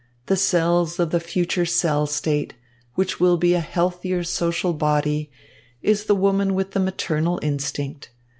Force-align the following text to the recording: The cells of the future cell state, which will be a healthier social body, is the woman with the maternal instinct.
The 0.25 0.35
cells 0.35 0.97
of 0.99 1.11
the 1.11 1.19
future 1.19 1.63
cell 1.63 2.07
state, 2.07 2.55
which 2.95 3.19
will 3.19 3.37
be 3.37 3.53
a 3.53 3.59
healthier 3.59 4.23
social 4.23 4.73
body, 4.73 5.29
is 5.83 6.05
the 6.05 6.15
woman 6.15 6.55
with 6.55 6.71
the 6.71 6.79
maternal 6.79 7.39
instinct. 7.43 8.09